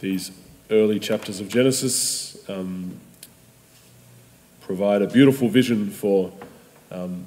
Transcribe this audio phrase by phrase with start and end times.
[0.00, 0.32] These
[0.70, 2.98] early chapters of Genesis um,
[4.62, 6.32] provide a beautiful vision for
[6.90, 7.26] um,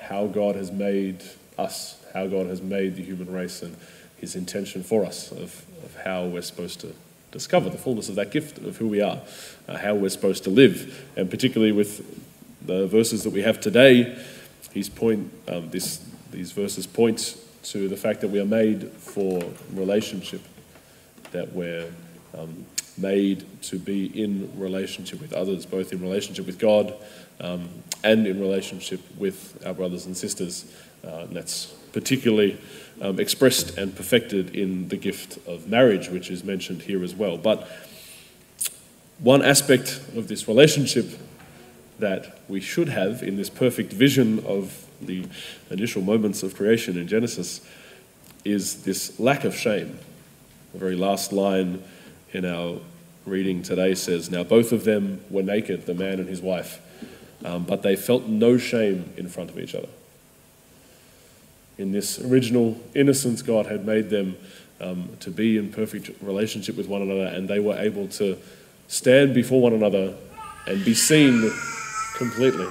[0.00, 1.22] how God has made
[1.58, 3.76] us, how God has made the human race, and
[4.16, 6.94] his intention for us of, of how we're supposed to
[7.30, 9.20] discover the fullness of that gift of who we are,
[9.68, 11.06] uh, how we're supposed to live.
[11.16, 12.04] And particularly with
[12.66, 14.18] the verses that we have today,
[14.94, 20.40] point, um, this, these verses point to the fact that we are made for relationship,
[21.32, 21.90] that we're
[22.36, 26.94] um, made to be in relationship with others, both in relationship with God
[27.40, 27.68] um,
[28.04, 30.72] and in relationship with our brothers and sisters.
[31.04, 32.58] Uh, and that's particularly
[33.00, 37.36] um, expressed and perfected in the gift of marriage, which is mentioned here as well.
[37.36, 37.68] But
[39.18, 41.06] one aspect of this relationship
[41.98, 45.26] that we should have in this perfect vision of the
[45.70, 47.60] initial moments of creation in Genesis
[48.44, 49.98] is this lack of shame.
[50.72, 51.82] The very last line
[52.32, 52.78] in our
[53.24, 56.80] reading today says, Now both of them were naked, the man and his wife,
[57.44, 59.88] um, but they felt no shame in front of each other.
[61.78, 64.36] In this original innocence, God had made them
[64.80, 68.36] um, to be in perfect relationship with one another, and they were able to
[68.88, 70.14] stand before one another
[70.66, 71.50] and be seen
[72.16, 72.68] completely.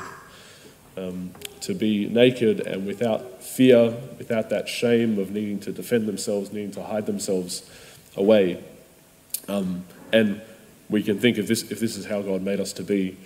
[0.98, 1.32] Um,
[1.62, 6.72] to be naked and without fear, without that shame of needing to defend themselves, needing
[6.72, 7.70] to hide themselves
[8.18, 8.64] away.
[9.48, 10.42] Um, and
[10.90, 13.18] we can think if this, if this is how God made us to be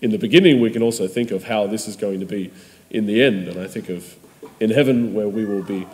[0.00, 2.50] in the beginning, we can also think of how this is going to be
[2.90, 3.48] in the end.
[3.48, 4.16] And I think of
[4.60, 5.86] in heaven where we will be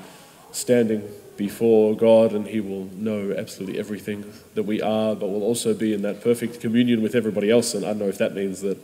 [0.53, 5.75] standing before God and He will know absolutely everything that we are, but we'll also
[5.75, 7.75] be in that perfect communion with everybody else.
[7.75, 8.79] And I don't know if that means that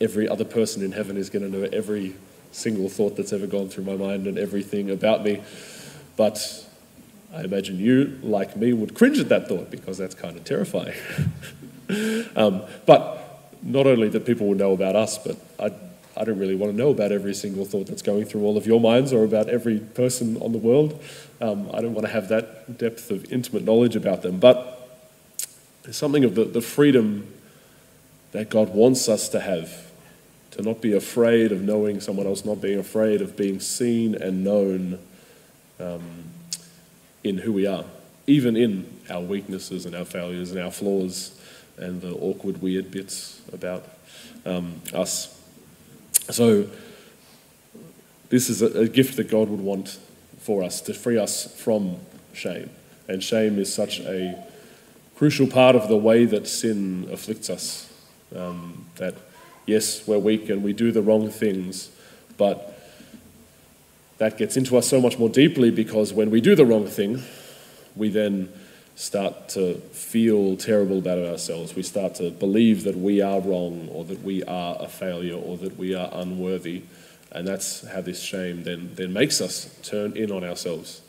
[0.00, 2.14] every other person in heaven is going to know every
[2.52, 5.42] single thought that's ever gone through my mind and everything about me.
[6.16, 6.66] But
[7.36, 10.94] I imagine you, like me, would cringe at that thought because that's kind of terrifying.
[12.36, 15.70] um, but not only that people would know about us, but I,
[16.18, 18.66] I don't really want to know about every single thought that's going through all of
[18.66, 21.02] your minds or about every person on the world.
[21.42, 24.38] Um, I don't want to have that depth of intimate knowledge about them.
[24.38, 24.88] But
[25.82, 27.34] there's something of the, the freedom
[28.32, 29.92] that God wants us to have
[30.52, 34.42] to not be afraid of knowing someone else, not being afraid of being seen and
[34.42, 34.98] known
[35.78, 36.24] um,
[37.26, 37.84] in who we are,
[38.26, 41.38] even in our weaknesses and our failures and our flaws
[41.76, 43.84] and the awkward, weird bits about
[44.44, 45.32] um, us.
[46.30, 46.66] So,
[48.28, 49.98] this is a, a gift that God would want
[50.40, 51.96] for us to free us from
[52.32, 52.70] shame.
[53.08, 54.42] And shame is such a
[55.16, 57.92] crucial part of the way that sin afflicts us.
[58.34, 59.14] Um, that
[59.66, 61.90] yes, we're weak and we do the wrong things,
[62.36, 62.75] but
[64.18, 67.22] that gets into us so much more deeply because when we do the wrong thing,
[67.94, 68.48] we then
[68.94, 71.74] start to feel terrible about ourselves.
[71.74, 75.58] We start to believe that we are wrong or that we are a failure or
[75.58, 76.82] that we are unworthy.
[77.30, 81.02] And that's how this shame then, then makes us turn in on ourselves,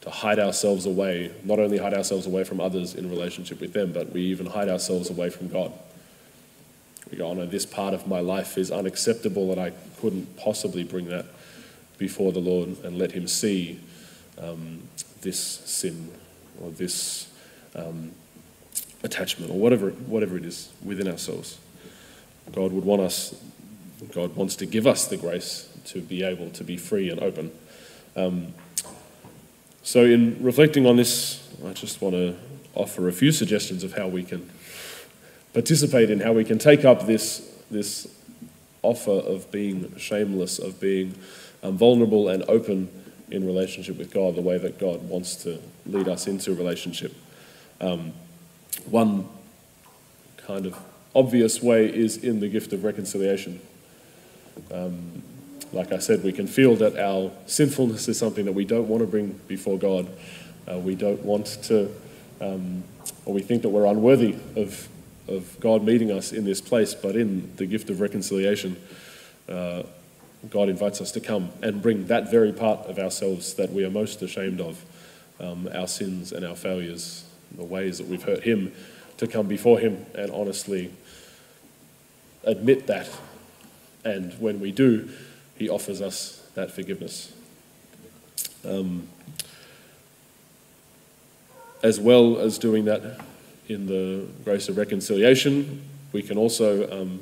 [0.00, 3.92] to hide ourselves away, not only hide ourselves away from others in relationship with them,
[3.92, 5.72] but we even hide ourselves away from God.
[7.10, 10.84] We go, oh no, this part of my life is unacceptable and I couldn't possibly
[10.84, 11.26] bring that
[11.98, 13.80] before the Lord and let Him see
[14.38, 14.82] um,
[15.20, 16.10] this sin
[16.62, 17.30] or this
[17.74, 18.12] um,
[19.02, 21.58] attachment or whatever, whatever it is within ourselves.
[22.52, 23.34] God would want us,
[24.12, 27.52] God wants to give us the grace to be able to be free and open.
[28.16, 28.54] Um,
[29.82, 32.36] so, in reflecting on this, I just want to
[32.74, 34.50] offer a few suggestions of how we can
[35.52, 38.06] participate in, how we can take up this, this
[38.88, 41.14] offer of being shameless, of being
[41.62, 42.88] um, vulnerable and open
[43.30, 47.14] in relationship with God, the way that God wants to lead us into relationship.
[47.80, 48.12] Um,
[48.86, 49.28] one
[50.36, 50.78] kind of
[51.14, 53.60] obvious way is in the gift of reconciliation.
[54.72, 55.22] Um,
[55.72, 59.02] like I said, we can feel that our sinfulness is something that we don't want
[59.02, 60.08] to bring before God.
[60.66, 61.90] Uh, we don't want to,
[62.40, 62.82] um,
[63.26, 64.88] or we think that we're unworthy of,
[65.28, 68.76] of God meeting us in this place, but in the gift of reconciliation,
[69.48, 69.82] uh,
[70.50, 73.90] God invites us to come and bring that very part of ourselves that we are
[73.90, 74.84] most ashamed of,
[75.40, 77.24] um, our sins and our failures,
[77.56, 78.72] the ways that we've hurt Him,
[79.16, 80.92] to come before Him and honestly
[82.44, 83.08] admit that.
[84.04, 85.08] And when we do,
[85.56, 87.32] He offers us that forgiveness.
[88.64, 89.08] Um,
[91.82, 93.20] as well as doing that
[93.68, 95.82] in the grace of reconciliation,
[96.12, 97.20] we can also um,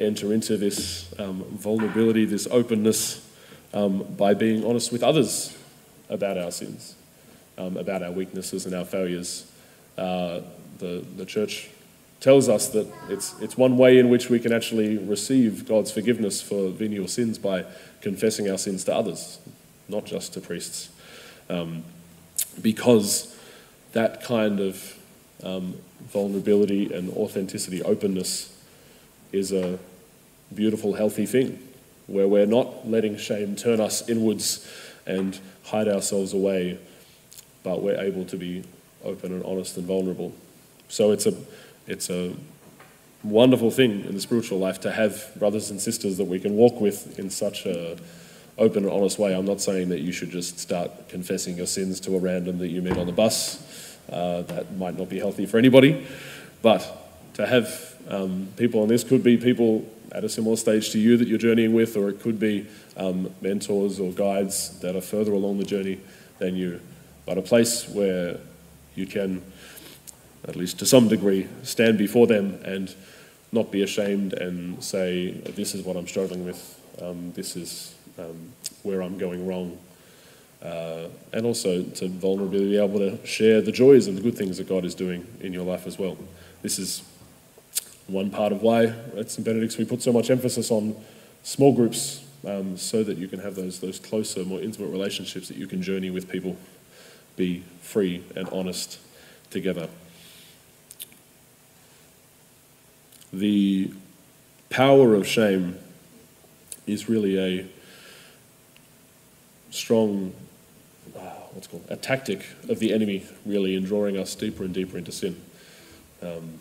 [0.00, 3.26] enter into this um, vulnerability, this openness,
[3.72, 5.56] um, by being honest with others
[6.10, 6.94] about our sins,
[7.56, 9.50] um, about our weaknesses and our failures,
[9.96, 10.40] uh,
[10.78, 11.70] the, the church
[12.20, 16.40] tells us that it's, it's one way in which we can actually receive God's forgiveness
[16.40, 17.64] for venial sins by
[18.00, 19.40] confessing our sins to others,
[19.88, 20.90] not just to priests.
[21.48, 21.82] Um,
[22.60, 23.36] because
[23.92, 24.96] that kind of
[25.42, 28.56] um, vulnerability and authenticity, openness,
[29.32, 29.78] is a
[30.54, 31.58] beautiful, healthy thing
[32.06, 34.68] where we're not letting shame turn us inwards
[35.06, 36.78] and hide ourselves away,
[37.62, 38.64] but we're able to be
[39.04, 40.32] open and honest and vulnerable.
[40.88, 41.34] So it's a,
[41.86, 42.34] it's a
[43.24, 46.80] wonderful thing in the spiritual life to have brothers and sisters that we can walk
[46.80, 47.96] with in such a
[48.58, 49.34] open and honest way.
[49.34, 52.68] I'm not saying that you should just start confessing your sins to a random that
[52.68, 53.91] you meet on the bus.
[54.10, 56.06] Uh, that might not be healthy for anybody.
[56.60, 56.84] But
[57.34, 61.16] to have um, people, on this could be people at a similar stage to you
[61.16, 62.66] that you're journeying with, or it could be
[62.96, 66.00] um, mentors or guides that are further along the journey
[66.38, 66.80] than you.
[67.24, 68.38] But a place where
[68.94, 69.42] you can,
[70.46, 72.94] at least to some degree, stand before them and
[73.52, 78.52] not be ashamed and say, This is what I'm struggling with, um, this is um,
[78.82, 79.78] where I'm going wrong.
[80.62, 84.58] Uh, and also to vulnerably be able to share the joys and the good things
[84.58, 86.16] that God is doing in your life as well.
[86.62, 87.02] This is
[88.06, 88.84] one part of why
[89.16, 89.44] at St.
[89.44, 90.94] Benedict's we put so much emphasis on
[91.42, 95.56] small groups um, so that you can have those, those closer, more intimate relationships that
[95.56, 96.56] you can journey with people,
[97.36, 98.98] be free and honest
[99.50, 99.88] together.
[103.32, 103.92] The
[104.70, 105.78] power of shame
[106.86, 107.66] is really a
[109.70, 110.34] strong,
[111.52, 115.12] what's called, a tactic of the enemy, really, in drawing us deeper and deeper into
[115.12, 115.40] sin.
[116.22, 116.60] Um,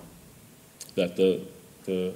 [0.95, 1.41] that the,
[1.85, 2.13] the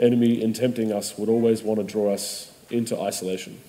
[0.00, 3.60] enemy, in tempting us, would always want to draw us into isolation.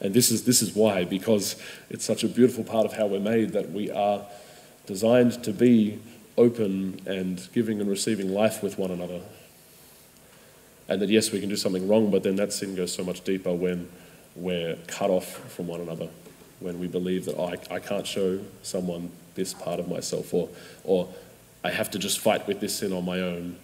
[0.00, 1.56] And this is, this is why, because
[1.88, 4.26] it's such a beautiful part of how we're made that we are
[4.86, 6.00] designed to be
[6.36, 9.20] open and giving and receiving life with one another.
[10.88, 13.22] And that, yes, we can do something wrong, but then that sin goes so much
[13.22, 13.88] deeper when
[14.34, 16.08] we're cut off from one another,
[16.62, 20.48] when we believe that oh, I, I can't show someone this part of myself, or,
[20.84, 21.08] or
[21.64, 23.56] I have to just fight with this sin on my own.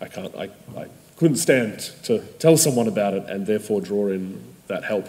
[0.00, 0.86] I can't, I, I
[1.16, 5.06] couldn't stand to tell someone about it and therefore draw in that help.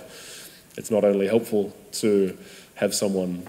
[0.77, 2.38] It's not only helpful to
[2.75, 3.45] have someone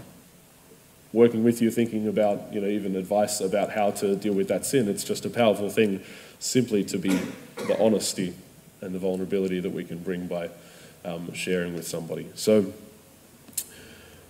[1.13, 4.67] working with you thinking about, you know, even advice about how to deal with that
[4.67, 4.89] sin.
[4.89, 6.03] It's just a powerful thing
[6.39, 7.19] simply to be
[7.57, 8.35] the honesty
[8.81, 10.51] and the vulnerability that we can bring by
[11.09, 12.27] um, sharing with somebody.
[12.35, 12.73] So,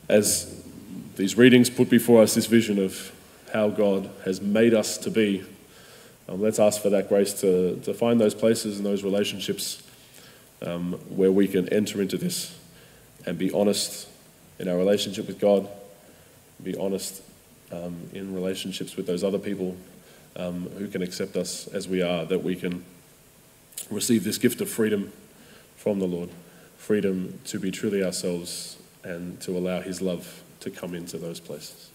[0.08, 0.62] as
[1.16, 3.12] these readings put before us this vision of
[3.52, 5.44] how God has made us to be.
[6.28, 9.82] Um, let's ask for that grace to, to find those places and those relationships
[10.62, 12.56] um, where we can enter into this
[13.26, 14.08] and be honest
[14.58, 15.68] in our relationship with God,
[16.62, 17.22] be honest
[17.72, 19.76] um, in relationships with those other people
[20.36, 22.84] um, who can accept us as we are, that we can
[23.90, 25.12] receive this gift of freedom
[25.76, 26.28] from the Lord
[26.78, 31.90] freedom to be truly ourselves and to allow His love to come into those places.